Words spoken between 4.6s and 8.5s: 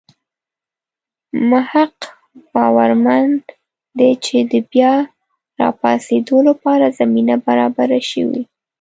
بیا راپاڅېدو لپاره زمینه برابره شوې.